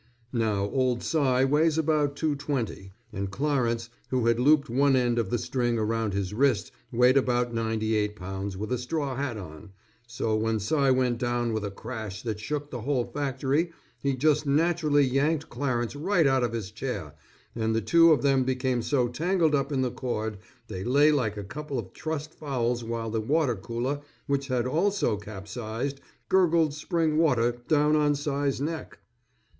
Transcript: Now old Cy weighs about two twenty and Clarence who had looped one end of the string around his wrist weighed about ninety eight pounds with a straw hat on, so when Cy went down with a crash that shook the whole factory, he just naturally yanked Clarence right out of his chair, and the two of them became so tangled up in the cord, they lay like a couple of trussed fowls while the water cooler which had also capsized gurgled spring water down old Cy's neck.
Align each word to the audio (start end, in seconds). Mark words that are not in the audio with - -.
Now 0.33 0.63
old 0.67 1.03
Cy 1.03 1.45
weighs 1.45 1.77
about 1.77 2.15
two 2.15 2.35
twenty 2.35 2.91
and 3.13 3.29
Clarence 3.29 3.91
who 4.09 4.25
had 4.25 4.39
looped 4.39 4.67
one 4.67 4.95
end 4.95 5.19
of 5.19 5.29
the 5.29 5.37
string 5.37 5.77
around 5.77 6.15
his 6.15 6.33
wrist 6.33 6.71
weighed 6.91 7.17
about 7.17 7.53
ninety 7.53 7.93
eight 7.95 8.15
pounds 8.15 8.57
with 8.57 8.71
a 8.71 8.79
straw 8.79 9.15
hat 9.15 9.37
on, 9.37 9.73
so 10.07 10.35
when 10.35 10.59
Cy 10.59 10.89
went 10.89 11.19
down 11.19 11.53
with 11.53 11.63
a 11.63 11.69
crash 11.69 12.23
that 12.23 12.39
shook 12.39 12.71
the 12.71 12.81
whole 12.81 13.05
factory, 13.05 13.73
he 14.01 14.15
just 14.15 14.47
naturally 14.47 15.03
yanked 15.03 15.49
Clarence 15.51 15.95
right 15.95 16.25
out 16.25 16.43
of 16.43 16.51
his 16.53 16.71
chair, 16.71 17.13
and 17.53 17.75
the 17.75 17.79
two 17.79 18.11
of 18.11 18.23
them 18.23 18.43
became 18.43 18.81
so 18.81 19.07
tangled 19.07 19.53
up 19.53 19.71
in 19.71 19.83
the 19.83 19.91
cord, 19.91 20.39
they 20.67 20.83
lay 20.83 21.11
like 21.11 21.37
a 21.37 21.43
couple 21.43 21.77
of 21.77 21.93
trussed 21.93 22.33
fowls 22.33 22.83
while 22.83 23.11
the 23.11 23.21
water 23.21 23.55
cooler 23.55 24.01
which 24.25 24.47
had 24.47 24.65
also 24.65 25.15
capsized 25.15 26.01
gurgled 26.27 26.73
spring 26.73 27.19
water 27.19 27.61
down 27.67 27.95
old 27.95 28.17
Cy's 28.17 28.59
neck. 28.59 28.97